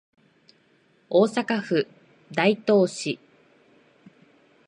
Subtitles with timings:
[1.09, 1.85] 大阪府
[2.33, 3.19] 大東市